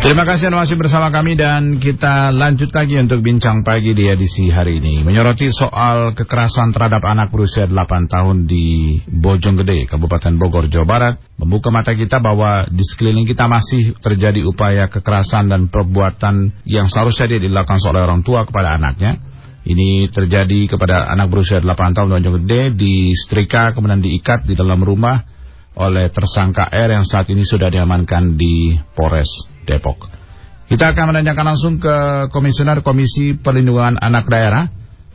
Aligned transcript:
Terima 0.00 0.24
kasih 0.24 0.48
Anda 0.48 0.64
masih 0.64 0.80
bersama 0.80 1.12
kami 1.12 1.36
dan 1.36 1.76
kita 1.76 2.32
lanjut 2.32 2.72
lagi 2.72 2.96
untuk 2.96 3.20
bincang 3.20 3.60
pagi 3.60 3.92
di 3.92 4.08
edisi 4.08 4.48
hari 4.48 4.80
ini. 4.80 5.04
Menyoroti 5.04 5.52
soal 5.52 6.16
kekerasan 6.16 6.72
terhadap 6.72 7.04
anak 7.04 7.28
berusia 7.28 7.68
8 7.68 8.08
tahun 8.08 8.48
di 8.48 8.96
Bojonggede, 9.04 9.84
Kabupaten 9.84 10.40
Bogor, 10.40 10.72
Jawa 10.72 10.88
Barat. 10.88 11.14
Membuka 11.36 11.68
mata 11.68 11.92
kita 11.92 12.16
bahwa 12.16 12.64
di 12.72 12.80
sekeliling 12.80 13.28
kita 13.28 13.44
masih 13.44 13.92
terjadi 14.00 14.40
upaya 14.48 14.88
kekerasan 14.88 15.52
dan 15.52 15.68
perbuatan 15.68 16.64
yang 16.64 16.88
seharusnya 16.88 17.36
dilakukan 17.36 17.76
oleh 17.84 18.00
orang 18.00 18.24
tua 18.24 18.48
kepada 18.48 18.80
anaknya. 18.80 19.20
Ini 19.68 20.08
terjadi 20.16 20.64
kepada 20.64 21.12
anak 21.12 21.28
berusia 21.28 21.60
8 21.60 21.76
tahun 21.92 22.08
di 22.16 23.12
Bojonggede, 23.20 23.76
kemudian 23.76 24.00
diikat 24.00 24.48
di 24.48 24.56
dalam 24.56 24.80
rumah 24.80 25.28
oleh 25.76 26.08
tersangka 26.08 26.72
R 26.72 26.88
yang 26.88 27.04
saat 27.04 27.28
ini 27.28 27.44
sudah 27.44 27.68
diamankan 27.68 28.40
di 28.40 28.80
Polres 28.96 29.59
Depok. 29.70 30.10
Kita 30.66 30.90
akan 30.94 31.14
menanyakan 31.14 31.46
langsung 31.54 31.74
ke 31.78 32.26
Komisioner 32.34 32.82
Komisi 32.82 33.38
Perlindungan 33.38 33.98
Anak 33.98 34.26
Daerah 34.26 34.70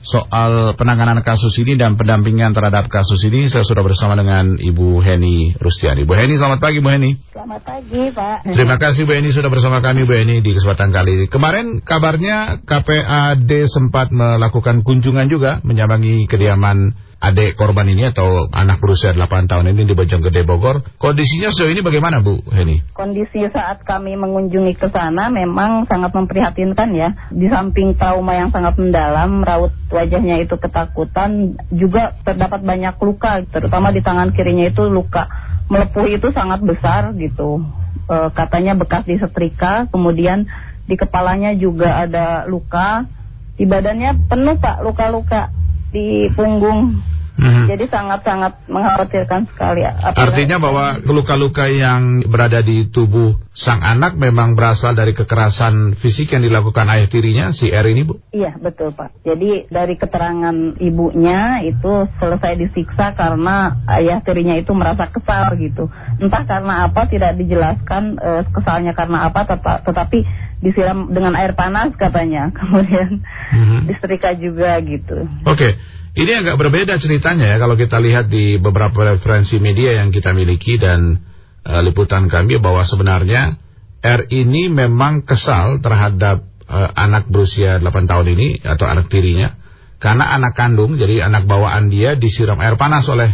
soal 0.05 0.77
penanganan 0.77 1.25
kasus 1.25 1.57
ini 1.57 1.73
dan 1.75 1.97
pendampingan 1.97 2.53
terhadap 2.53 2.85
kasus 2.87 3.17
ini. 3.25 3.49
Saya 3.49 3.65
sudah 3.65 3.81
bersama 3.81 4.13
dengan 4.13 4.55
Ibu 4.55 5.01
Heni 5.01 5.57
Rustiani. 5.57 6.05
Bu 6.05 6.13
Heni, 6.13 6.37
selamat 6.37 6.61
pagi 6.61 6.77
Bu 6.79 6.93
Heni. 6.93 7.17
Selamat 7.33 7.61
pagi 7.65 8.13
Pak. 8.13 8.45
Terima 8.45 8.77
kasih 8.77 9.09
Bu 9.09 9.17
Heni 9.17 9.33
sudah 9.33 9.49
bersama 9.49 9.81
kami 9.81 10.05
Bu 10.05 10.13
Heni 10.13 10.45
di 10.45 10.51
kesempatan 10.53 10.93
kali 10.93 11.11
ini. 11.17 11.25
Kemarin 11.25 11.81
kabarnya 11.81 12.61
KPAD 12.61 13.51
sempat 13.65 14.13
melakukan 14.13 14.85
kunjungan 14.85 15.25
juga 15.25 15.59
menyambangi 15.65 16.29
kediaman 16.29 16.93
adik 17.19 17.57
korban 17.57 17.87
ini 17.89 18.11
atau 18.11 18.47
anak 18.51 18.77
berusia 18.83 19.15
8 19.15 19.49
tahun 19.49 19.71
ini 19.73 19.89
di 19.89 19.93
Bojonggede 19.97 20.45
Bogor. 20.45 20.85
Kondisinya 21.01 21.49
sejauh 21.49 21.71
ini 21.73 21.81
bagaimana 21.81 22.21
Bu 22.21 22.43
Heni? 22.53 22.83
Kondisi 22.93 23.41
saat 23.49 23.81
kami 23.81 24.13
mengunjungi 24.19 24.77
ke 24.77 24.87
sana 24.93 25.31
memang 25.33 25.89
sangat 25.89 26.13
memprihatinkan 26.13 26.89
ya. 26.93 27.09
Di 27.33 27.47
samping 27.49 27.97
trauma 27.97 28.35
yang 28.37 28.53
sangat 28.53 28.77
mendalam, 28.77 29.41
raut 29.41 29.73
wajahnya 29.89 30.43
itu 30.43 30.55
ketakutan, 30.59 31.57
juga 31.73 32.13
terdapat 32.21 32.61
banyak 32.61 32.95
luka, 33.01 33.41
terutama 33.49 33.89
di 33.89 34.05
tangan 34.05 34.29
kirinya 34.35 34.69
itu 34.69 34.85
luka 34.85 35.27
melepuh 35.69 36.05
itu 36.09 36.29
sangat 36.29 36.61
besar 36.61 37.13
gitu. 37.17 37.61
E, 38.05 38.15
katanya 38.37 38.77
bekas 38.77 39.05
disetrika, 39.09 39.89
kemudian 39.89 40.45
di 40.85 40.93
kepalanya 40.93 41.57
juga 41.57 42.05
ada 42.05 42.45
luka, 42.45 43.09
di 43.57 43.65
badannya 43.65 44.29
penuh 44.29 44.61
Pak 44.61 44.85
luka-luka 44.85 45.49
di 45.91 46.29
punggung. 46.33 47.13
Hmm. 47.35 47.67
Jadi 47.67 47.91
sangat-sangat 47.91 48.63
mengkhawatirkan 48.71 49.51
sekali. 49.51 49.83
Artinya 50.15 50.55
bahwa 50.55 51.03
luka-luka 51.03 51.67
yang 51.67 52.23
berada 52.31 52.63
di 52.63 52.87
tubuh 52.87 53.35
sang 53.51 53.83
anak 53.83 54.15
memang 54.15 54.55
berasal 54.55 54.95
dari 54.95 55.11
kekerasan 55.11 55.99
fisik 55.99 56.31
yang 56.31 56.47
dilakukan 56.47 56.87
ayah 56.95 57.11
tirinya, 57.11 57.51
si 57.51 57.67
R 57.67 57.91
ini, 57.91 58.07
Bu? 58.07 58.23
Iya, 58.31 58.55
betul, 58.55 58.95
Pak. 58.95 59.19
Jadi 59.27 59.67
dari 59.67 59.99
keterangan 59.99 60.79
ibunya 60.79 61.59
itu 61.67 62.07
selesai 62.23 62.55
disiksa 62.55 63.11
karena 63.19 63.83
ayah 63.99 64.23
tirinya 64.23 64.55
itu 64.55 64.71
merasa 64.71 65.11
kesal 65.11 65.59
gitu. 65.59 65.91
Entah 66.23 66.47
karena 66.47 66.87
apa 66.87 67.03
tidak 67.11 67.35
dijelaskan 67.35 68.15
uh, 68.15 68.47
kesalnya 68.47 68.95
karena 68.95 69.27
apa, 69.27 69.43
tetapi 69.83 70.23
disiram 70.65 71.13
dengan 71.13 71.37
air 71.37 71.53
panas 71.53 71.93
katanya, 71.93 72.49
kemudian 72.57 73.21
mm-hmm. 73.21 73.79
disetrika 73.85 74.33
juga 74.33 74.81
gitu. 74.81 75.29
Oke, 75.45 75.53
okay. 75.53 75.71
ini 76.17 76.33
agak 76.33 76.57
berbeda 76.57 76.97
ceritanya 76.97 77.53
ya 77.53 77.57
kalau 77.61 77.77
kita 77.77 78.01
lihat 78.01 78.25
di 78.25 78.57
beberapa 78.57 79.13
referensi 79.13 79.61
media 79.61 80.01
yang 80.01 80.09
kita 80.09 80.33
miliki 80.33 80.81
dan 80.81 81.21
uh, 81.61 81.81
liputan 81.85 82.25
kami 82.25 82.57
bahwa 82.57 82.81
sebenarnya 82.81 83.61
R 84.01 84.25
ini 84.33 84.73
memang 84.73 85.21
kesal 85.21 85.81
terhadap 85.85 86.45
uh, 86.65 86.89
anak 86.97 87.29
berusia 87.29 87.77
8 87.77 88.09
tahun 88.09 88.27
ini 88.37 88.47
atau 88.61 88.85
anak 88.85 89.09
tirinya 89.09 89.57
karena 89.97 90.37
anak 90.37 90.53
kandung 90.53 90.97
jadi 91.01 91.25
anak 91.25 91.49
bawaan 91.49 91.89
dia 91.89 92.13
disiram 92.13 92.61
air 92.61 92.77
panas 92.77 93.09
oleh 93.09 93.33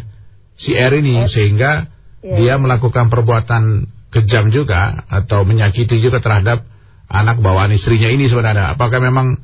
si 0.56 0.72
R 0.72 0.94
ini 0.96 1.28
sehingga 1.28 1.92
yeah. 2.24 2.38
dia 2.40 2.54
melakukan 2.56 3.12
perbuatan 3.12 3.92
kejam 4.12 4.52
juga 4.52 5.04
atau 5.12 5.44
menyakiti 5.44 6.00
juga 6.00 6.24
terhadap 6.24 6.71
anak 7.12 7.44
bawaan 7.44 7.76
istrinya 7.76 8.08
ini 8.08 8.32
sebenarnya. 8.32 8.74
Apakah 8.74 9.04
memang 9.04 9.38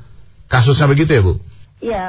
kasusnya 0.48 0.88
begitu 0.88 1.12
ya 1.12 1.22
Bu? 1.22 1.34
Iya, 1.84 2.06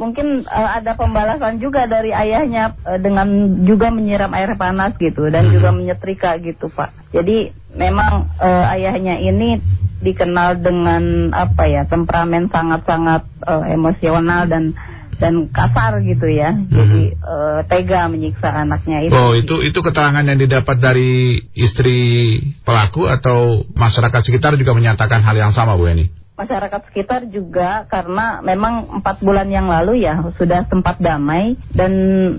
mungkin 0.00 0.48
uh, 0.48 0.70
ada 0.80 0.96
pembalasan 0.96 1.60
juga 1.60 1.84
dari 1.84 2.14
ayahnya 2.14 2.78
uh, 2.86 2.96
dengan 2.96 3.28
juga 3.68 3.92
menyiram 3.92 4.32
air 4.32 4.56
panas 4.56 4.96
gitu 4.96 5.28
dan 5.28 5.50
hmm. 5.50 5.52
juga 5.58 5.68
menyetrika 5.74 6.40
gitu 6.40 6.72
Pak. 6.72 7.12
Jadi 7.12 7.52
memang 7.76 8.30
uh, 8.40 8.64
ayahnya 8.72 9.20
ini 9.20 9.60
dikenal 10.00 10.64
dengan 10.64 11.28
apa 11.36 11.68
ya 11.68 11.84
temperamen 11.84 12.48
sangat-sangat 12.48 13.22
uh, 13.44 13.68
emosional 13.68 14.48
dan 14.48 14.72
dan 15.20 15.52
kasar 15.52 16.00
gitu 16.00 16.26
ya. 16.26 16.56
Hmm. 16.56 16.72
Jadi 16.72 17.02
uh, 17.20 17.60
tega 17.68 18.08
menyiksa 18.08 18.48
anaknya 18.48 19.04
itu. 19.04 19.12
Oh, 19.12 19.36
itu 19.36 19.60
itu 19.60 19.78
keterangan 19.84 20.24
yang 20.24 20.40
didapat 20.40 20.80
dari 20.80 21.38
istri 21.52 22.40
pelaku 22.64 23.04
atau 23.06 23.68
masyarakat 23.76 24.20
sekitar 24.24 24.56
juga 24.56 24.72
menyatakan 24.72 25.20
hal 25.20 25.36
yang 25.36 25.52
sama 25.52 25.76
Bu 25.76 25.86
Eni? 25.92 26.08
Masyarakat 26.40 26.88
sekitar 26.88 27.28
juga 27.28 27.84
karena 27.84 28.40
memang 28.40 28.88
empat 29.04 29.20
bulan 29.20 29.52
yang 29.52 29.68
lalu 29.68 30.00
ya 30.00 30.24
sudah 30.40 30.64
sempat 30.72 30.96
damai 30.96 31.60
dan 31.76 31.92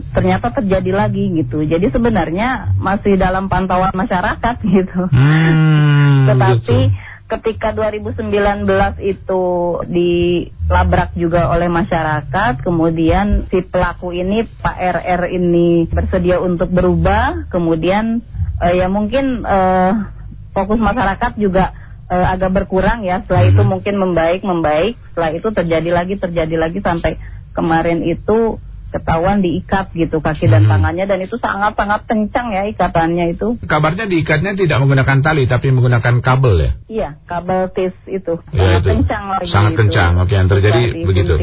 ternyata 0.09 0.50
terjadi 0.50 1.06
lagi 1.06 1.30
gitu. 1.38 1.62
Jadi 1.62 1.94
sebenarnya 1.94 2.74
masih 2.81 3.14
dalam 3.22 3.46
pantauan 3.46 3.94
masyarakat 3.94 4.56
gitu. 4.81 5.06
Hmm, 5.06 6.34
Tetapi 6.34 6.78
gitu 6.90 7.09
ketika 7.31 7.72
2019 7.72 8.68
itu 9.00 9.44
dilabrak 9.88 11.16
juga 11.16 11.47
oleh 11.47 11.72
masyarakat, 11.72 12.59
kemudian 12.59 13.47
si 13.47 13.64
pelaku 13.64 14.12
ini 14.12 14.44
Pak 14.44 14.75
RR 14.75 15.31
ini 15.31 15.88
bersedia 15.88 16.44
untuk 16.44 16.68
berubah, 16.68 17.47
kemudian 17.47 18.20
uh, 18.59 18.74
ya 18.75 18.91
mungkin 18.91 19.47
uh, 19.47 20.12
fokus 20.52 20.75
masyarakat 20.84 21.40
juga 21.40 21.72
uh, 22.12 22.28
agak 22.36 22.52
berkurang 22.52 23.08
ya. 23.08 23.24
Setelah 23.24 23.47
itu 23.47 23.64
mhm. 23.64 23.70
mungkin 23.72 23.96
membaik, 23.96 24.41
membaik. 24.44 25.00
Setelah 25.16 25.31
itu 25.31 25.47
terjadi 25.56 25.90
lagi, 25.96 26.20
terjadi 26.20 26.56
lagi 26.59 26.84
sampai 26.84 27.16
kemarin 27.56 28.03
itu 28.03 28.59
ketahuan 28.91 29.40
diikat 29.40 29.96
gitu 29.96 30.19
kaki 30.19 30.52
dan 30.52 30.68
hmm. 30.68 30.72
tangannya 30.75 31.06
dan 31.07 31.19
itu 31.24 31.40
sangat-sangat 31.40 32.06
kencang 32.06 32.52
ya 32.52 32.68
ikatannya 32.68 33.34
itu. 33.34 33.56
Kabarnya 33.63 34.06
diikatnya 34.12 34.53
tidak 34.59 34.78
menggunakan 34.84 35.24
tali 35.24 35.47
tapi 35.47 35.72
menggunakan 35.72 36.19
kabel 36.19 36.53
ya? 36.59 36.72
Iya, 36.91 37.09
kabel 37.24 37.72
tis 37.72 37.96
itu. 38.06 38.44
Ya, 38.52 38.78
sangat 38.78 38.84
itu. 38.84 38.90
kencang 38.91 39.24
lagi. 39.31 39.47
Sangat 39.47 39.72
itu. 39.74 39.79
kencang. 39.79 40.12
Oke, 40.19 40.34
yang 40.35 40.50
terjadi 40.52 40.81
begitu. 41.07 41.34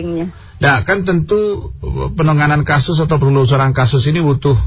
Nah, 0.58 0.82
kan 0.84 1.08
tentu 1.08 1.72
penanganan 2.14 2.62
kasus 2.68 3.00
atau 3.00 3.16
penelusuran 3.16 3.72
kasus 3.72 4.04
ini 4.10 4.20
butuh 4.20 4.58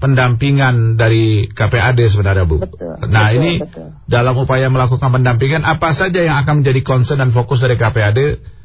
pendampingan 0.00 0.96
dari 0.96 1.52
KPAD 1.52 2.00
sebenarnya 2.08 2.48
Bu. 2.48 2.56
Betul, 2.64 2.96
nah 3.12 3.28
betul, 3.28 3.36
ini 3.36 3.52
betul. 3.60 3.88
dalam 4.08 4.32
upaya 4.40 4.72
melakukan 4.72 5.12
pendampingan 5.12 5.60
apa 5.60 5.92
saja 5.92 6.24
yang 6.24 6.40
akan 6.40 6.64
menjadi 6.64 6.80
concern 6.80 7.20
dan 7.20 7.30
fokus 7.36 7.60
dari 7.60 7.76
KPAD 7.76 8.18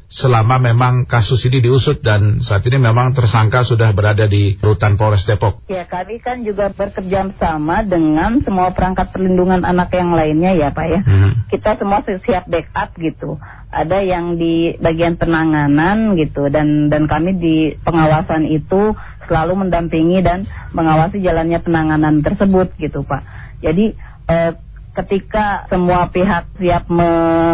selama 0.06 0.62
memang 0.62 1.02
kasus 1.04 1.42
ini 1.50 1.58
diusut 1.58 1.98
dan 1.98 2.38
saat 2.38 2.62
ini 2.62 2.78
memang 2.78 3.10
tersangka 3.10 3.66
sudah 3.66 3.90
berada 3.90 4.30
di 4.30 4.54
rutan 4.62 4.94
Polres 4.94 5.26
Depok. 5.26 5.66
Ya, 5.66 5.82
kami 5.82 6.22
kan 6.22 6.46
juga 6.46 6.70
bekerja 6.70 7.26
sama 7.36 7.82
dengan 7.82 8.38
semua 8.46 8.70
perangkat 8.70 9.10
perlindungan 9.10 9.66
anak 9.66 9.90
yang 9.98 10.14
lainnya 10.14 10.54
ya 10.54 10.70
Pak 10.70 10.86
ya. 10.86 11.00
Hmm. 11.02 11.32
Kita 11.50 11.74
semua 11.74 12.06
siap 12.06 12.46
backup 12.46 12.94
gitu. 13.02 13.38
Ada 13.66 13.98
yang 14.06 14.38
di 14.38 14.78
bagian 14.78 15.18
penanganan 15.18 16.14
gitu 16.14 16.46
dan 16.54 16.86
dan 16.86 17.10
kami 17.10 17.34
di 17.36 17.56
pengawasan 17.82 18.46
itu 18.46 18.94
selalu 19.26 19.66
mendampingi 19.66 20.22
dan 20.22 20.46
mengawasi 20.70 21.18
jalannya 21.18 21.58
penanganan 21.58 22.22
tersebut 22.22 22.70
gitu 22.78 23.02
Pak. 23.02 23.26
Jadi 23.58 23.90
eh, 24.30 24.52
ketika 24.96 25.68
semua 25.68 26.08
pihak 26.08 26.56
siap 26.56 26.88
me 26.88 27.10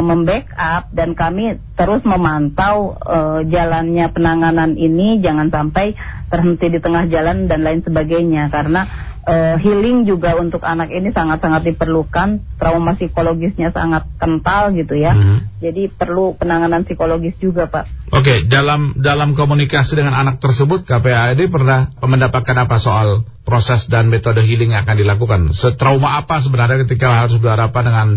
membackup 0.06 0.94
dan 0.94 1.18
kami 1.18 1.59
terus 1.74 2.06
memantau 2.06 2.94
uh, 2.94 3.42
jalannya 3.42 4.06
penanganan 4.15 4.78
ini 4.78 5.18
jangan 5.18 5.50
sampai 5.50 5.98
terhenti 6.30 6.71
di 6.71 6.78
tengah 6.78 7.10
jalan 7.10 7.50
dan 7.50 7.66
lain 7.66 7.83
sebagainya. 7.83 8.48
Karena 8.48 8.86
uh, 9.27 9.57
healing 9.59 10.04
juga 10.04 10.34
untuk 10.39 10.63
anak 10.63 10.91
ini 10.91 11.15
sangat-sangat 11.15 11.63
diperlukan 11.72 12.42
trauma 12.59 12.95
psikologisnya 12.98 13.71
sangat 13.71 14.07
kental 14.19 14.74
gitu 14.74 14.98
ya 14.98 15.15
hmm. 15.15 15.63
jadi 15.63 15.91
perlu 15.91 16.34
penanganan 16.39 16.83
psikologis 16.86 17.39
juga 17.39 17.71
pak. 17.71 17.86
Oke 18.13 18.22
okay, 18.22 18.39
dalam 18.47 18.98
dalam 18.98 19.33
komunikasi 19.33 19.97
dengan 19.97 20.15
anak 20.19 20.42
tersebut 20.42 20.84
KPAD 20.84 21.48
pernah 21.48 21.91
mendapatkan 22.03 22.57
apa 22.66 22.77
soal 22.83 23.24
proses 23.42 23.86
dan 23.91 24.07
metode 24.07 24.42
healing 24.42 24.74
yang 24.74 24.86
akan 24.86 24.97
dilakukan. 24.98 25.41
Setrauma 25.54 26.19
apa 26.19 26.39
sebenarnya 26.42 26.86
ketika 26.86 27.27
harus 27.27 27.39
berhadapan 27.39 27.83
dengan 27.83 28.09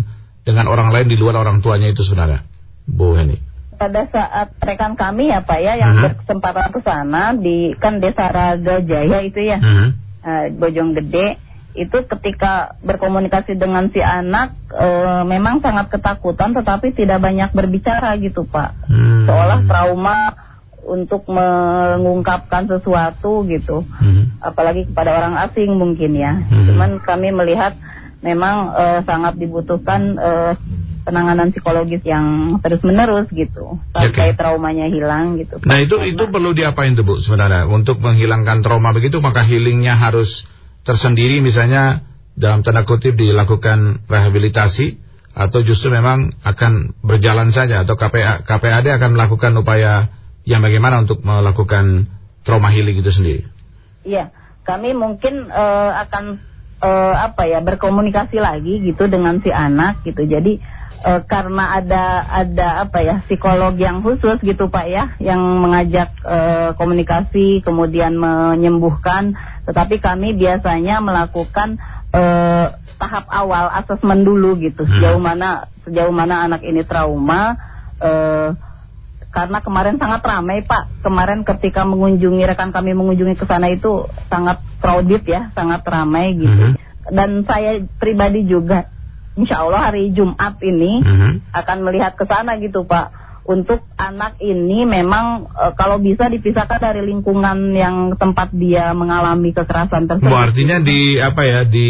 dengan 0.45 0.65
orang 0.69 0.93
lain 0.93 1.09
di 1.09 1.17
luar 1.17 1.41
orang 1.41 1.65
tuanya 1.65 1.89
itu 1.89 2.05
sebenarnya, 2.05 2.45
Bu 2.85 3.17
Heni? 3.17 3.41
Pada 3.75 4.07
saat 4.07 4.55
rekan 4.63 4.95
kami 4.95 5.27
ya 5.27 5.43
Pak 5.43 5.59
ya 5.59 5.73
yang 5.75 5.91
uh 5.91 5.95
mhm. 5.97 5.99
-huh. 5.99 6.05
berkesempatan 6.15 6.67
ke 6.71 6.79
sana 6.85 7.23
di 7.35 7.75
kan 7.75 7.99
Desa 7.99 8.31
Raga 8.31 8.79
Jaya 8.79 9.19
itu 9.25 9.41
ya, 9.41 9.57
uh 9.59 9.65
-huh. 9.65 9.89
Uh, 10.25 10.49
Bojonggede 10.51 11.37
itu 11.75 11.97
ketika 12.07 12.79
berkomunikasi 12.79 13.59
dengan 13.59 13.91
si 13.91 13.99
anak 13.99 14.55
e, 14.71 14.87
memang 15.27 15.59
sangat 15.59 15.91
ketakutan 15.91 16.55
tetapi 16.55 16.95
tidak 16.95 17.19
banyak 17.19 17.51
berbicara 17.51 18.15
gitu 18.23 18.47
Pak. 18.47 18.87
Hmm. 18.87 19.27
Seolah 19.27 19.59
trauma 19.67 20.17
untuk 20.87 21.27
mengungkapkan 21.27 22.71
sesuatu 22.71 23.43
gitu. 23.51 23.83
Hmm. 23.83 24.39
Apalagi 24.39 24.87
kepada 24.87 25.19
orang 25.19 25.35
asing 25.43 25.75
mungkin 25.75 26.15
ya. 26.15 26.31
Hmm. 26.47 26.63
Cuman 26.71 26.91
kami 27.03 27.35
melihat 27.35 27.75
memang 28.23 28.71
e, 28.71 28.83
sangat 29.03 29.35
dibutuhkan 29.35 30.15
e, 30.15 30.31
penanganan 31.05 31.53
psikologis 31.53 32.01
yang 32.01 32.57
terus 32.65 32.81
menerus 32.81 33.29
gitu 33.29 33.77
sampai 33.93 34.33
okay. 34.33 34.37
traumanya 34.37 34.89
hilang 34.89 35.37
gitu. 35.37 35.61
Nah 35.63 35.77
itu 35.77 36.01
itu 36.01 36.23
perlu 36.25 36.57
diapain 36.57 36.97
tuh 36.97 37.05
Bu 37.05 37.21
sebenarnya 37.21 37.69
untuk 37.69 38.01
menghilangkan 38.01 38.65
trauma 38.65 38.89
begitu 38.89 39.21
maka 39.21 39.45
healingnya 39.45 39.93
harus 39.93 40.49
tersendiri 40.81 41.39
misalnya 41.45 42.01
dalam 42.33 42.65
tanda 42.65 42.83
kutip 42.83 43.13
dilakukan 43.15 44.03
rehabilitasi 44.09 44.97
atau 45.35 45.59
justru 45.61 45.91
memang 45.91 46.33
akan 46.41 46.95
berjalan 47.03 47.51
saja 47.51 47.83
atau 47.83 47.99
KPA, 47.99 48.47
KPAD 48.47 48.87
akan 48.95 49.19
melakukan 49.19 49.51
upaya 49.59 50.07
yang 50.47 50.63
bagaimana 50.63 51.03
untuk 51.03 51.21
melakukan 51.21 52.07
trauma 52.47 52.71
healing 52.71 53.03
itu 53.03 53.11
sendiri? 53.11 53.43
Iya, 54.07 54.31
kami 54.63 54.95
mungkin 54.95 55.51
uh, 55.51 55.91
akan 56.07 56.39
uh, 56.81 57.15
apa 57.31 57.47
ya 57.47 57.59
berkomunikasi 57.63 58.39
lagi 58.39 58.83
gitu 58.83 59.07
dengan 59.07 59.39
si 59.39 59.53
anak 59.53 60.03
gitu. 60.03 60.25
Jadi 60.25 60.59
uh, 61.05 61.21
karena 61.27 61.79
ada 61.79 62.03
ada 62.25 62.67
apa 62.87 62.99
ya 63.03 63.15
psikolog 63.27 63.77
yang 63.77 64.01
khusus 64.01 64.41
gitu 64.41 64.67
Pak 64.67 64.85
ya 64.89 65.03
yang 65.21 65.41
mengajak 65.61 66.09
uh, 66.25 66.73
komunikasi 66.75 67.61
kemudian 67.61 68.17
menyembuhkan 68.17 69.37
tetapi 69.65 69.97
kami 69.97 70.37
biasanya 70.37 71.01
melakukan 71.01 71.81
uh, 72.13 72.77
tahap 72.95 73.25
awal 73.27 73.69
asesmen 73.75 74.23
dulu 74.23 74.55
gitu 74.61 74.85
hmm. 74.85 74.91
sejauh 74.97 75.21
mana 75.21 75.67
sejauh 75.83 76.13
mana 76.13 76.47
anak 76.47 76.61
ini 76.63 76.85
trauma 76.85 77.57
uh, 77.99 78.55
karena 79.35 79.59
kemarin 79.59 79.99
sangat 79.99 80.23
ramai 80.23 80.63
Pak 80.63 81.03
kemarin 81.03 81.43
ketika 81.43 81.83
mengunjungi 81.83 82.47
rekan 82.47 82.71
kami 82.71 82.95
mengunjungi 82.95 83.35
ke 83.35 83.43
sana 83.43 83.67
itu 83.67 84.07
sangat 84.31 84.63
crowded 84.79 85.27
ya 85.27 85.51
sangat 85.51 85.83
ramai 85.83 86.39
gitu 86.39 86.71
-hmm. 86.71 87.11
dan 87.11 87.43
saya 87.43 87.83
pribadi 87.99 88.47
juga 88.47 88.87
Insya 89.35 89.67
Allah 89.67 89.91
hari 89.91 90.15
Jumat 90.15 90.55
ini 90.63 91.03
-hmm. 91.03 91.51
akan 91.51 91.77
melihat 91.83 92.15
ke 92.15 92.23
sana 92.23 92.55
gitu 92.63 92.87
Pak 92.87 93.24
untuk 93.45 93.85
anak 93.93 94.41
ini 94.41 94.89
memang 94.89 95.45
e, 95.53 95.65
kalau 95.77 96.01
bisa 96.01 96.25
dipisahkan 96.25 96.81
dari 96.81 97.05
lingkungan 97.05 97.77
yang 97.77 98.17
tempat 98.17 98.49
dia 98.49 98.89
mengalami 98.97 99.53
kekerasan 99.53 100.09
tersebut. 100.09 100.33
Bu, 100.33 100.33
artinya 100.33 100.81
di 100.81 101.21
apa 101.21 101.41
ya 101.45 101.61
di 101.61 101.89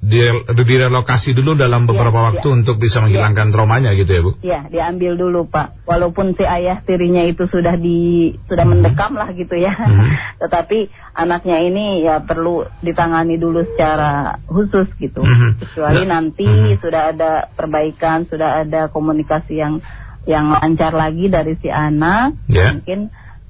di 0.00 0.16
direlokasi 0.52 1.36
dulu 1.36 1.56
dalam 1.56 1.84
beberapa 1.84 2.16
ya, 2.16 2.26
waktu 2.32 2.48
ya. 2.48 2.54
untuk 2.60 2.76
bisa 2.76 3.00
menghilangkan 3.00 3.48
ya. 3.48 3.52
traumanya 3.52 3.90
gitu 3.96 4.10
ya 4.12 4.20
Bu? 4.20 4.30
Ya, 4.44 4.60
diambil 4.68 5.16
dulu 5.16 5.48
Pak. 5.48 5.88
Walaupun 5.88 6.36
si 6.36 6.44
ayah 6.44 6.84
tirinya 6.84 7.24
itu 7.24 7.48
sudah 7.48 7.80
di 7.80 8.32
sudah 8.44 8.64
hmm. 8.64 8.72
mendekam 8.84 9.16
lah 9.16 9.32
gitu 9.32 9.56
ya. 9.56 9.72
Hmm. 9.72 10.12
Tetapi 10.44 10.92
anaknya 11.16 11.56
ini 11.64 12.04
ya 12.04 12.20
perlu 12.20 12.68
ditangani 12.84 13.40
dulu 13.40 13.64
secara 13.64 14.36
khusus 14.44 14.92
gitu. 15.00 15.24
Hmm. 15.24 15.56
Kecuali 15.56 16.04
nah. 16.04 16.20
nanti 16.20 16.44
hmm. 16.44 16.80
sudah 16.84 17.16
ada 17.16 17.48
perbaikan, 17.48 18.28
sudah 18.28 18.64
ada 18.64 18.92
komunikasi 18.92 19.56
yang 19.56 19.80
yang 20.28 20.52
lancar 20.52 20.92
lagi 20.92 21.28
dari 21.28 21.56
si 21.60 21.68
anak. 21.68 22.36
Yeah. 22.50 22.80
Mungkin 22.80 23.00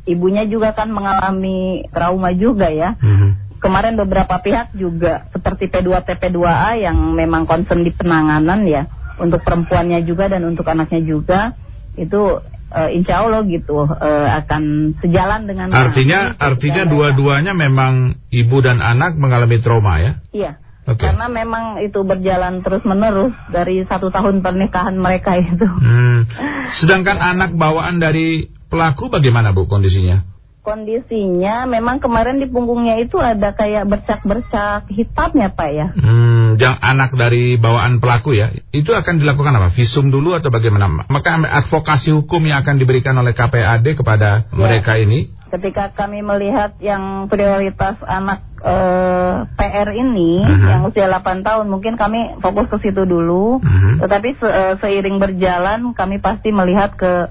ibunya 0.07 0.45
juga 0.47 0.75
kan 0.75 0.91
mengalami 0.91 1.87
trauma 1.91 2.31
juga 2.35 2.71
ya. 2.71 2.99
Mm 2.99 3.15
-hmm. 3.17 3.31
Kemarin 3.61 3.95
beberapa 4.01 4.41
pihak 4.41 4.73
juga 4.73 5.29
seperti 5.37 5.69
P2T 5.69 6.17
P2A 6.17 6.81
yang 6.81 6.97
memang 7.13 7.45
concern 7.45 7.85
di 7.85 7.93
penanganan 7.93 8.65
ya 8.65 8.89
untuk 9.21 9.45
perempuannya 9.45 10.01
juga 10.09 10.33
dan 10.33 10.49
untuk 10.49 10.65
anaknya 10.65 11.05
juga 11.05 11.53
itu 12.01 12.41
uh, 12.73 12.89
insya 12.89 13.21
Allah 13.21 13.45
gitu 13.45 13.85
uh, 13.85 14.29
akan 14.41 14.95
sejalan 15.05 15.45
dengan 15.45 15.69
artinya 15.69 16.33
artinya 16.41 16.89
dua-duanya 16.89 17.53
memang 17.53 18.17
ibu 18.33 18.57
dan 18.65 18.81
anak 18.81 19.21
mengalami 19.21 19.61
trauma 19.61 20.01
ya 20.01 20.13
iya 20.33 20.53
Okay. 20.91 21.07
Karena 21.07 21.31
memang 21.31 21.79
itu 21.87 22.03
berjalan 22.03 22.67
terus 22.67 22.83
menerus 22.83 23.31
dari 23.55 23.87
satu 23.87 24.11
tahun 24.11 24.43
pernikahan 24.43 24.99
mereka 24.99 25.39
itu. 25.39 25.63
Hmm. 25.63 26.27
Sedangkan 26.83 27.19
anak 27.23 27.55
bawaan 27.55 28.03
dari 28.03 28.51
pelaku 28.67 29.07
bagaimana 29.07 29.55
bu 29.55 29.71
kondisinya? 29.71 30.27
Kondisinya 30.61 31.65
memang 31.65 32.05
kemarin 32.05 32.37
di 32.37 32.45
punggungnya 32.45 33.01
itu 33.01 33.17
ada 33.17 33.57
kayak 33.57 33.89
bercak-bercak 33.89 34.93
hitamnya 34.93 35.57
pak 35.57 35.71
ya. 35.73 35.87
Hmm, 35.97 36.61
yang 36.61 36.77
anak 36.77 37.17
dari 37.17 37.57
bawaan 37.57 37.97
pelaku 37.97 38.37
ya, 38.37 38.53
itu 38.69 38.93
akan 38.93 39.25
dilakukan 39.25 39.57
apa? 39.57 39.73
Visum 39.73 40.13
dulu 40.13 40.37
atau 40.37 40.53
bagaimana? 40.53 41.09
Maka 41.09 41.41
advokasi 41.65 42.13
hukum 42.13 42.45
yang 42.45 42.61
akan 42.61 42.77
diberikan 42.77 43.17
oleh 43.17 43.33
KPAD 43.33 43.97
kepada 43.97 44.45
ya. 44.45 44.53
mereka 44.53 45.01
ini 45.01 45.33
ketika 45.51 45.91
kami 45.93 46.23
melihat 46.23 46.79
yang 46.79 47.27
prioritas 47.27 47.99
anak 48.07 48.47
uh, 48.63 48.71
eh, 48.71 49.35
PR 49.59 49.91
ini 49.91 50.43
uh 50.43 50.49
mhm. 50.49 50.59
-huh. 50.63 50.71
yang 50.71 50.81
usia 50.87 51.07
8 51.11 51.43
tahun 51.43 51.67
mungkin 51.67 51.99
kami 51.99 52.39
fokus 52.39 52.71
ke 52.71 52.79
situ 52.87 53.03
dulu 53.03 53.59
uh 53.59 53.63
mhm. 53.63 53.71
-huh. 53.75 53.95
tetapi 54.07 54.29
se 54.39 54.47
uh, 54.47 54.75
seiring 54.79 55.19
berjalan 55.19 55.91
kami 55.93 56.23
pasti 56.23 56.55
melihat 56.55 56.95
ke 56.95 57.27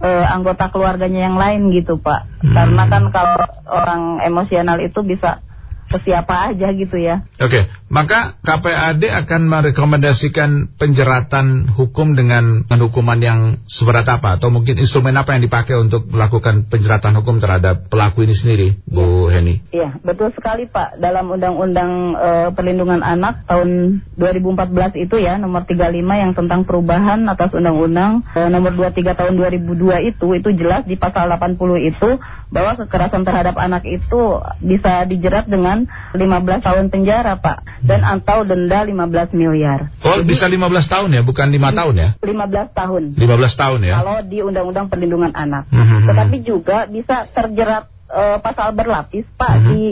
uh, 0.00 0.24
anggota 0.32 0.72
keluarganya 0.72 1.28
yang 1.28 1.36
lain 1.36 1.68
gitu 1.76 2.00
Pak 2.00 2.20
uh 2.24 2.24
mhm. 2.24 2.48
-huh. 2.48 2.54
karena 2.56 2.82
kan 2.88 3.04
kalau 3.12 3.36
orang 3.68 4.02
emosional 4.24 4.80
itu 4.80 5.00
bisa 5.04 5.44
ke 5.88 5.98
siapa 6.04 6.52
aja 6.52 6.68
gitu 6.76 7.00
ya. 7.00 7.24
Oke, 7.40 7.48
okay. 7.48 7.62
maka 7.88 8.36
KPAD 8.44 9.08
akan 9.24 9.42
merekomendasikan 9.48 10.76
penjeratan 10.76 11.72
hukum 11.72 12.12
dengan 12.12 12.68
hukuman 12.68 13.18
yang 13.18 13.40
seberat 13.66 14.04
apa 14.06 14.36
atau 14.36 14.52
mungkin 14.52 14.76
instrumen 14.76 15.16
apa 15.16 15.34
yang 15.34 15.42
dipakai 15.48 15.74
untuk 15.80 16.06
melakukan 16.12 16.68
penjeratan 16.68 17.16
hukum 17.18 17.40
terhadap 17.40 17.88
pelaku 17.88 18.28
ini 18.28 18.34
sendiri, 18.36 18.68
Bu 18.84 19.32
ya. 19.32 19.40
Heni? 19.40 19.54
Iya, 19.72 19.90
betul 20.04 20.30
sekali 20.36 20.68
Pak. 20.68 21.00
Dalam 21.00 21.32
Undang-Undang 21.32 21.92
e, 22.18 22.30
Perlindungan 22.52 23.00
Anak 23.00 23.48
tahun 23.48 24.00
2014 24.20 25.04
itu 25.08 25.16
ya 25.18 25.40
nomor 25.40 25.64
35 25.64 25.78
yang 26.04 26.32
tentang 26.36 26.68
perubahan 26.68 27.24
atas 27.30 27.54
Undang-Undang 27.54 28.28
e, 28.36 28.40
nomor 28.52 28.76
23 28.76 29.14
tahun 29.14 29.34
2002 29.40 30.10
itu 30.10 30.26
itu 30.36 30.48
jelas 30.58 30.84
di 30.84 30.98
pasal 30.98 31.30
80 31.30 31.56
itu 31.88 32.10
bahwa 32.48 32.72
kekerasan 32.80 33.22
terhadap 33.28 33.60
anak 33.60 33.84
itu 33.84 34.40
bisa 34.64 35.04
dijerat 35.04 35.46
dengan 35.46 35.77
dengan 36.16 36.40
15 36.42 36.66
tahun 36.66 36.84
penjara, 36.88 37.38
Pak. 37.38 37.84
Dan 37.84 38.02
atau 38.02 38.42
denda 38.42 38.82
15 38.82 39.36
miliar. 39.36 39.92
Oh, 40.02 40.18
Jadi, 40.18 40.26
bisa 40.26 40.48
15 40.48 40.88
tahun 40.88 41.08
ya, 41.14 41.22
bukan 41.22 41.46
5 41.52 41.78
tahun 41.78 41.94
ya? 41.94 42.08
15 42.24 42.72
tahun. 42.74 43.02
15 43.14 43.62
tahun 43.62 43.80
ya. 43.84 43.94
Kalau 44.02 44.16
di 44.24 44.38
Undang-Undang 44.42 44.86
Perlindungan 44.88 45.32
Anak. 45.36 45.68
Mm 45.70 45.84
-hmm. 45.84 46.00
Tetapi 46.08 46.36
juga 46.42 46.78
bisa 46.88 47.28
terjerat 47.30 47.86
uh, 48.10 48.40
pasal 48.40 48.74
berlapis, 48.74 49.28
Pak, 49.36 49.52
mm 49.52 49.60
-hmm. 49.60 49.70
di 49.70 49.82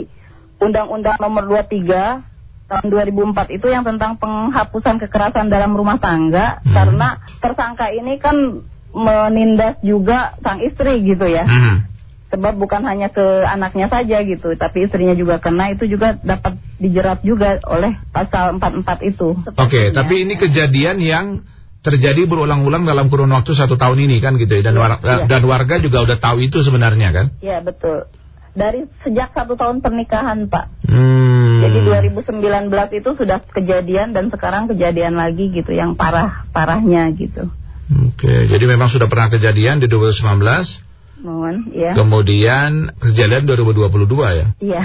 Undang-Undang 0.57 1.17
Nomor 1.21 1.43
23 1.45 2.37
tahun 2.67 2.87
2004 2.91 3.55
itu 3.55 3.67
yang 3.71 3.87
tentang 3.87 4.19
penghapusan 4.19 4.99
kekerasan 4.99 5.47
dalam 5.47 5.71
rumah 5.71 6.03
tangga 6.03 6.59
hmm. 6.59 6.75
karena 6.75 7.23
tersangka 7.39 7.87
ini 7.95 8.19
kan 8.19 8.35
menindas 8.91 9.79
juga 9.79 10.35
sang 10.43 10.59
istri 10.59 10.99
gitu 11.07 11.31
ya. 11.31 11.47
Hmm 11.47 11.96
sebab 12.27 12.59
bukan 12.59 12.83
hanya 12.83 13.07
ke 13.07 13.23
anaknya 13.47 13.87
saja 13.87 14.19
gitu 14.23 14.51
tapi 14.59 14.83
istrinya 14.83 15.15
juga 15.15 15.39
kena 15.39 15.71
itu 15.71 15.87
juga 15.87 16.19
dapat 16.19 16.59
dijerat 16.75 17.23
juga 17.23 17.57
oleh 17.65 17.95
pasal 18.11 18.59
44 18.59 19.11
itu. 19.11 19.31
Oke 19.33 19.55
okay, 19.55 19.85
tapi 19.95 20.27
ini 20.27 20.35
kejadian 20.35 20.99
yang 20.99 21.25
terjadi 21.87 22.27
berulang-ulang 22.27 22.83
dalam 22.83 23.07
kurun 23.07 23.31
waktu 23.31 23.55
satu 23.55 23.79
tahun 23.79 24.11
ini 24.11 24.19
kan 24.19 24.35
gitu 24.35 24.59
ya. 24.59 24.63
Dan, 24.67 24.75
ya, 24.75 24.81
war 24.83 24.91
ya. 24.99 25.23
dan 25.23 25.41
warga 25.47 25.79
juga 25.79 26.03
udah 26.03 26.17
tahu 26.19 26.43
itu 26.43 26.59
sebenarnya 26.59 27.15
kan? 27.15 27.25
Iya 27.39 27.63
betul. 27.63 28.11
Dari 28.57 28.89
sejak 29.05 29.31
satu 29.31 29.53
tahun 29.55 29.79
pernikahan 29.85 30.49
pak. 30.49 30.65
Hmm. 30.83 31.61
jadi 31.61 32.09
2019 32.11 32.69
itu 33.01 33.09
sudah 33.17 33.39
kejadian 33.49 34.13
dan 34.13 34.29
sekarang 34.33 34.67
kejadian 34.67 35.15
lagi 35.17 35.49
gitu 35.53 35.71
yang 35.71 35.95
parah 35.95 36.43
parahnya 36.51 37.07
gitu. 37.15 37.47
Oke 37.87 38.51
jadi 38.51 38.65
memang 38.67 38.91
sudah 38.91 39.07
pernah 39.07 39.31
kejadian 39.31 39.79
di 39.79 39.87
2019 39.87 40.86
Mohon, 41.17 41.73
ya. 41.73 41.97
Kemudian 41.97 42.93
kejadian 43.01 43.49
2022 43.49 44.05
ya? 44.37 44.47
Iya. 44.61 44.83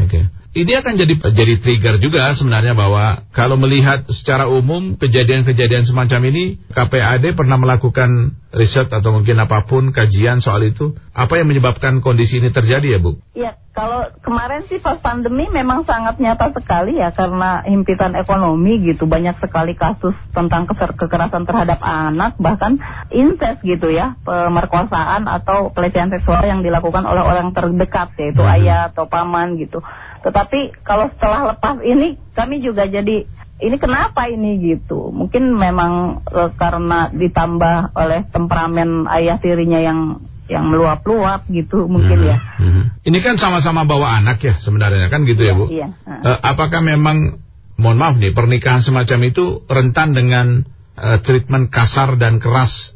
Oke. 0.00 0.08
Okay. 0.08 0.24
Ini 0.54 0.72
akan 0.80 0.94
jadi 0.94 1.14
jadi 1.18 1.54
trigger 1.58 1.98
juga 1.98 2.30
sebenarnya 2.30 2.78
bahwa 2.78 3.26
kalau 3.34 3.58
melihat 3.58 4.06
secara 4.06 4.46
umum 4.46 4.94
kejadian-kejadian 4.94 5.82
semacam 5.82 6.30
ini, 6.30 6.62
KPAD 6.70 7.34
pernah 7.34 7.58
melakukan 7.58 8.38
riset 8.54 8.88
atau 8.88 9.10
mungkin 9.10 9.36
apa 9.42 9.66
pun 9.66 9.90
kajian 9.90 10.38
soal 10.38 10.62
itu. 10.64 10.94
Apa 11.10 11.38
yang 11.38 11.50
menyebabkan 11.50 11.98
kondisi 11.98 12.38
ini 12.38 12.54
terjadi 12.54 12.96
ya 12.96 12.98
Bu? 13.02 13.18
Iya, 13.34 13.58
kalau 13.74 14.06
kemarin 14.22 14.62
sih 14.70 14.78
pas 14.78 14.98
pandemi 15.02 15.50
memang 15.50 15.82
sangat 15.82 16.22
nyata 16.22 16.54
sekali 16.54 16.98
ya 16.98 17.10
karena 17.10 17.66
himpitan 17.66 18.14
ekonomi 18.14 18.78
gitu. 18.86 19.10
Banyak 19.10 19.42
sekali 19.42 19.74
kasus 19.74 20.14
tentang 20.30 20.70
kekerasan 20.70 21.46
terhadap 21.46 21.82
anak, 21.82 22.38
bahkan 22.38 22.78
incest 23.10 23.62
gitu 23.66 23.90
ya, 23.90 24.14
pemerkosaan 24.22 25.26
atau 25.26 25.74
pelecehan 25.74 26.14
seksual 26.14 26.46
yang 26.46 26.62
dilakukan 26.62 27.02
oleh 27.02 27.22
orang 27.22 27.50
terdekat 27.50 28.14
yaitu 28.18 28.42
hmm. 28.42 28.54
ayah 28.58 28.94
atau 28.94 29.10
paman 29.10 29.58
gitu. 29.58 29.82
Tetapi 30.24 30.80
kalau 30.86 31.12
setelah 31.12 31.52
lepas 31.52 31.82
ini 31.84 32.16
kami 32.32 32.64
juga 32.64 32.88
jadi 32.88 33.28
ini 33.62 33.76
kenapa 33.78 34.26
ini 34.26 34.58
gitu? 34.58 35.14
Mungkin 35.14 35.54
memang 35.54 36.24
e, 36.26 36.40
karena 36.58 37.12
ditambah 37.14 37.94
oleh 37.94 38.26
temperamen 38.34 39.06
ayah 39.14 39.38
tirinya 39.38 39.78
yang 39.78 40.18
yang 40.44 40.68
meluap-luap 40.68 41.48
gitu 41.48 41.88
mungkin 41.88 42.20
hmm, 42.20 42.28
ya. 42.28 42.36
Hmm. 42.60 42.84
Ini 43.00 43.18
kan 43.24 43.40
sama-sama 43.40 43.88
bawa 43.88 44.20
anak 44.20 44.44
ya 44.44 44.54
sebenarnya 44.60 45.08
kan 45.08 45.24
gitu 45.24 45.40
ya, 45.40 45.56
ya 45.56 45.58
Bu? 45.58 45.64
Iya. 45.72 45.88
Uh, 46.04 46.38
apakah 46.44 46.84
memang 46.84 47.40
mohon 47.80 47.96
maaf 47.96 48.20
nih 48.20 48.36
pernikahan 48.36 48.84
semacam 48.84 49.18
itu 49.24 49.64
rentan 49.64 50.12
dengan 50.12 50.60
uh, 51.00 51.18
treatment 51.24 51.72
kasar 51.72 52.20
dan 52.20 52.44
keras 52.44 52.92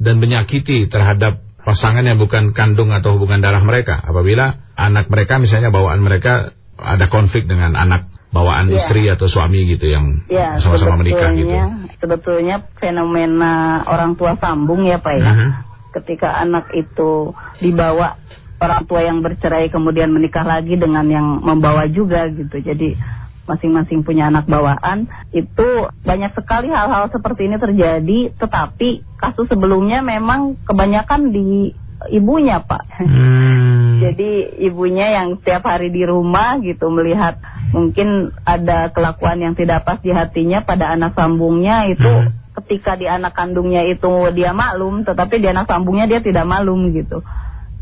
dan 0.00 0.16
menyakiti 0.16 0.88
terhadap 0.88 1.44
pasangan 1.68 2.06
yang 2.06 2.16
bukan 2.16 2.56
kandung 2.56 2.94
atau 2.96 3.20
hubungan 3.20 3.44
darah 3.44 3.60
mereka 3.60 4.00
apabila 4.00 4.72
anak 4.72 5.12
mereka 5.12 5.36
misalnya 5.36 5.68
bawaan 5.68 6.00
mereka 6.00 6.56
ada 6.80 7.12
konflik 7.12 7.44
dengan 7.44 7.76
anak 7.76 8.08
bawaan 8.36 8.68
ya. 8.68 8.76
istri 8.76 9.08
atau 9.08 9.24
suami 9.24 9.64
gitu 9.64 9.88
yang 9.88 10.20
ya, 10.28 10.60
sama-sama 10.60 11.00
menikah 11.00 11.32
gitu. 11.32 11.56
Sebetulnya 11.96 12.68
fenomena 12.76 13.80
orang 13.88 14.12
tua 14.20 14.36
sambung 14.36 14.84
ya 14.84 15.00
Pak 15.00 15.14
ya. 15.16 15.24
Uh 15.24 15.28
mhm. 15.32 15.38
-huh. 15.40 15.52
Ketika 15.96 16.28
anak 16.44 16.76
itu 16.76 17.32
dibawa 17.64 18.20
orang 18.60 18.84
tua 18.84 19.00
yang 19.00 19.24
bercerai 19.24 19.72
kemudian 19.72 20.12
menikah 20.12 20.44
lagi 20.44 20.76
dengan 20.76 21.08
yang 21.08 21.40
membawa 21.40 21.88
juga 21.88 22.28
gitu. 22.28 22.60
Jadi 22.60 23.00
masing-masing 23.46 24.02
punya 24.02 24.28
anak 24.28 24.44
bawaan 24.50 25.06
itu 25.30 25.68
banyak 26.02 26.34
sekali 26.34 26.68
hal-hal 26.68 27.08
seperti 27.14 27.46
ini 27.46 27.56
terjadi 27.56 28.18
tetapi 28.42 29.06
kasus 29.22 29.46
sebelumnya 29.46 30.02
memang 30.02 30.58
kebanyakan 30.66 31.30
di 31.30 31.70
ibunya 32.10 32.60
pak 32.60 32.82
hmm. 33.00 33.98
jadi 34.04 34.30
ibunya 34.66 35.22
yang 35.22 35.38
setiap 35.40 35.64
hari 35.64 35.94
di 35.94 36.02
rumah 36.04 36.58
gitu 36.60 36.90
melihat 36.92 37.38
mungkin 37.74 38.34
ada 38.46 38.90
kelakuan 38.94 39.42
yang 39.42 39.54
tidak 39.58 39.82
pas 39.82 39.98
di 39.98 40.14
hatinya 40.14 40.62
pada 40.62 40.94
anak 40.94 41.18
sambungnya 41.18 41.86
itu 41.90 42.06
hmm. 42.06 42.54
ketika 42.62 42.94
di 42.94 43.10
anak 43.10 43.34
kandungnya 43.34 43.82
itu 43.86 44.30
dia 44.34 44.54
maklum 44.54 45.02
tetapi 45.02 45.42
di 45.42 45.48
anak 45.50 45.66
sambungnya 45.66 46.06
dia 46.06 46.20
tidak 46.22 46.46
maklum 46.46 46.94
gitu. 46.94 47.22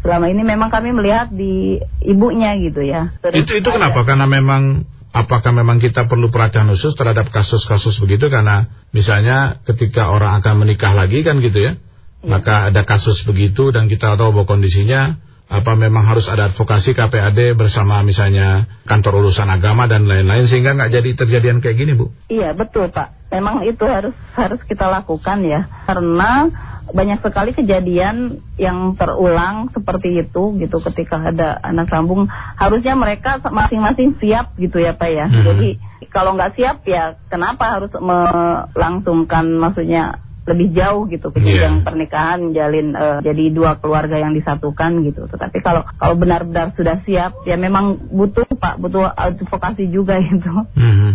Selama 0.04 0.28
ini 0.28 0.44
memang 0.44 0.68
kami 0.68 0.92
melihat 0.92 1.32
di 1.32 1.80
ibunya 2.04 2.52
gitu 2.60 2.84
ya. 2.84 3.08
Terus 3.24 3.40
itu 3.40 3.64
itu 3.64 3.68
kenapa? 3.72 4.04
karena 4.04 4.28
memang 4.28 4.84
apakah 5.16 5.48
memang 5.54 5.80
kita 5.80 6.04
perlu 6.10 6.28
perhatian 6.28 6.68
khusus 6.68 6.92
terhadap 6.92 7.32
kasus-kasus 7.32 7.96
begitu? 8.04 8.28
Karena 8.28 8.68
misalnya 8.92 9.64
ketika 9.64 10.12
orang 10.12 10.44
akan 10.44 10.66
menikah 10.66 10.92
lagi 10.92 11.24
kan 11.24 11.40
gitu 11.40 11.56
ya, 11.56 11.72
ya. 12.20 12.28
maka 12.28 12.68
ada 12.68 12.84
kasus 12.84 13.24
begitu 13.24 13.72
dan 13.72 13.88
kita 13.88 14.12
tahu 14.20 14.36
bahwa 14.36 14.44
kondisinya 14.44 15.16
apa 15.44 15.76
memang 15.76 16.08
harus 16.08 16.24
ada 16.32 16.48
advokasi 16.48 16.96
KPAD 16.96 17.52
bersama 17.52 18.00
misalnya 18.00 18.64
kantor 18.88 19.28
urusan 19.28 19.44
agama 19.52 19.84
dan 19.84 20.08
lain-lain 20.08 20.48
sehingga 20.48 20.72
nggak 20.72 20.92
jadi 21.00 21.10
terjadian 21.14 21.60
kayak 21.60 21.76
gini 21.76 21.92
bu? 21.92 22.08
Iya 22.32 22.56
betul 22.56 22.88
pak, 22.88 23.28
memang 23.28 23.60
itu 23.68 23.84
harus 23.84 24.16
harus 24.32 24.60
kita 24.64 24.88
lakukan 24.88 25.44
ya 25.44 25.68
karena 25.84 26.48
banyak 26.92 27.24
sekali 27.24 27.56
kejadian 27.56 28.44
yang 28.60 28.92
terulang 29.00 29.72
seperti 29.72 30.20
itu 30.20 30.52
gitu 30.60 30.76
ketika 30.84 31.16
ada 31.16 31.56
anak 31.64 31.88
sambung 31.88 32.28
harusnya 32.60 32.92
mereka 32.92 33.40
masing-masing 33.40 34.20
siap 34.20 34.52
gitu 34.60 34.76
ya 34.84 34.92
pak 34.92 35.08
ya 35.08 35.24
hmm. 35.24 35.44
jadi 35.48 35.70
kalau 36.12 36.36
nggak 36.36 36.60
siap 36.60 36.84
ya 36.84 37.16
kenapa 37.32 37.80
harus 37.80 37.92
melangsungkan 37.96 39.48
maksudnya 39.56 40.20
lebih 40.44 40.76
jauh 40.76 41.08
gitu 41.08 41.32
ke 41.32 41.40
jenjang 41.40 41.80
yeah. 41.80 41.84
pernikahan 41.84 42.38
menjalin 42.52 42.92
uh, 42.92 43.18
jadi 43.24 43.44
dua 43.48 43.80
keluarga 43.80 44.20
yang 44.20 44.36
disatukan 44.36 45.00
gitu. 45.00 45.24
Tetapi 45.24 45.64
kalau 45.64 45.88
kalau 45.96 46.14
benar-benar 46.20 46.76
sudah 46.76 47.00
siap 47.08 47.48
ya 47.48 47.56
memang 47.56 48.12
butuh 48.12 48.44
Pak 48.44 48.76
butuh 48.76 49.08
advokasi 49.08 49.88
juga 49.88 50.20
itu. 50.24 50.52
Mm-hmm. 50.76 51.12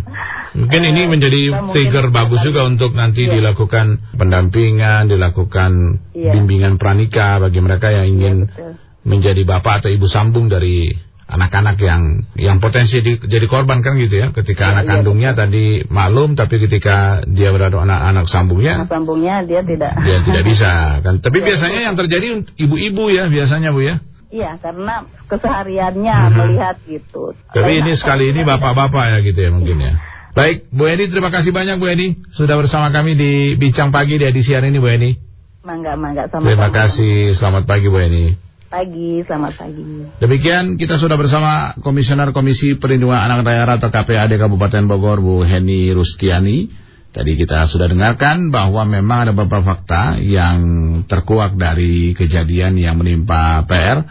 Mungkin 0.66 0.82
uh, 0.82 0.90
ini 0.90 1.02
eh, 1.06 1.10
menjadi 1.10 1.42
trigger 1.70 2.10
bagus 2.10 2.42
juga 2.42 2.66
untuk 2.66 2.98
nanti 2.98 3.30
yeah. 3.30 3.38
dilakukan 3.38 4.02
pendampingan, 4.18 5.06
dilakukan 5.06 6.02
yeah. 6.18 6.34
bimbingan 6.34 6.82
pranikah 6.82 7.38
bagi 7.38 7.62
mereka 7.62 7.94
yang 7.94 8.18
ingin 8.18 8.38
yeah, 8.50 8.74
menjadi 9.06 9.46
bapak 9.46 9.86
atau 9.86 9.90
ibu 9.94 10.10
sambung 10.10 10.50
dari 10.50 11.09
anak-anak 11.30 11.78
yang 11.78 12.26
yang 12.34 12.58
potensi 12.58 13.06
di, 13.06 13.22
jadi 13.22 13.46
korban 13.46 13.86
kan 13.86 13.96
gitu 14.02 14.18
ya 14.18 14.28
ketika 14.34 14.66
ya, 14.66 14.70
anak 14.74 14.84
iya, 14.84 14.92
kandungnya 14.98 15.30
betul. 15.32 15.42
tadi 15.46 15.66
maklum 15.86 16.30
tapi 16.34 16.56
ketika 16.58 17.22
dia 17.30 17.54
berada 17.54 17.78
anak-anak 17.78 18.26
sambungnya 18.26 18.82
anak 18.82 18.90
sambungnya 18.90 19.46
dia 19.46 19.62
tidak 19.62 19.94
dia 20.02 20.18
tidak 20.26 20.44
bisa 20.52 21.00
kan 21.06 21.22
tapi 21.22 21.38
ya, 21.40 21.54
biasanya 21.54 21.80
yang 21.86 21.96
terjadi 21.96 22.28
ibu-ibu 22.58 23.04
ya 23.14 23.30
biasanya 23.30 23.72
bu 23.72 23.84
ya 23.86 23.98
Iya, 24.30 24.62
karena 24.62 25.10
kesehariannya 25.26 26.14
mm 26.14 26.26
-hmm. 26.30 26.38
melihat 26.38 26.78
gitu. 26.86 27.34
Tapi 27.50 27.82
ini 27.82 27.98
sekali 27.98 28.30
ini 28.30 28.46
bapak-bapak 28.46 29.10
ya 29.10 29.18
gitu 29.26 29.42
ya 29.42 29.50
mungkin 29.50 29.82
ya. 29.82 29.94
Baik, 30.38 30.70
Bu 30.70 30.86
Eni 30.86 31.10
terima 31.10 31.34
kasih 31.34 31.50
banyak 31.50 31.82
Bu 31.82 31.90
Eni 31.90 32.14
sudah 32.38 32.54
bersama 32.54 32.94
kami 32.94 33.18
di 33.18 33.58
Bincang 33.58 33.90
Pagi 33.90 34.22
di 34.22 34.26
edisi 34.30 34.54
hari 34.54 34.70
ini 34.70 34.78
Bu 34.78 34.86
Eni. 34.86 35.18
Mangga, 35.66 35.98
mangga. 35.98 36.30
Sama 36.30 36.46
terima 36.46 36.70
kasih, 36.70 37.34
selamat 37.34 37.66
pagi 37.66 37.90
Bu 37.90 37.98
Eni. 37.98 38.49
Pagi, 38.70 39.26
selamat 39.26 39.54
pagi. 39.58 39.82
Demikian 40.22 40.78
kita 40.78 41.02
sudah 41.02 41.18
bersama 41.18 41.74
Komisioner 41.82 42.30
Komisi 42.30 42.78
Perlindungan 42.78 43.18
Anak 43.18 43.42
Daerah 43.42 43.82
atau 43.82 43.90
KPAD 43.90 44.38
Kabupaten 44.38 44.86
Bogor, 44.86 45.26
Bu 45.26 45.42
Heni 45.42 45.90
Rustiani. 45.90 46.70
Tadi 47.10 47.34
kita 47.34 47.66
sudah 47.66 47.90
dengarkan 47.90 48.54
bahwa 48.54 48.86
memang 48.86 49.26
ada 49.26 49.34
beberapa 49.34 49.66
fakta 49.66 50.22
yang 50.22 50.62
terkuak 51.10 51.58
dari 51.58 52.14
kejadian 52.14 52.78
yang 52.78 53.02
menimpa 53.02 53.66
PR. 53.66 54.06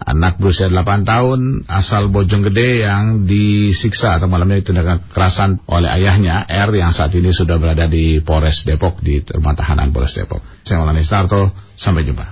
Anak 0.00 0.40
berusia 0.40 0.72
8 0.72 1.04
tahun 1.04 1.68
asal 1.68 2.08
Bojonggede 2.08 2.88
yang 2.88 3.28
disiksa 3.28 4.16
atau 4.16 4.24
malamnya 4.24 4.64
tindakan 4.64 5.04
kekerasan 5.04 5.60
oleh 5.68 5.90
ayahnya 6.00 6.48
R 6.48 6.72
yang 6.72 6.96
saat 6.96 7.12
ini 7.12 7.28
sudah 7.36 7.60
berada 7.60 7.84
di 7.84 8.24
Polres 8.24 8.64
Depok 8.64 9.04
di 9.04 9.20
rumah 9.20 9.52
tahanan 9.52 9.92
Polres 9.92 10.16
Depok. 10.16 10.40
Saya 10.64 10.80
Maulana 10.80 11.04
Starto, 11.04 11.52
sampai 11.76 12.08
jumpa. 12.08 12.24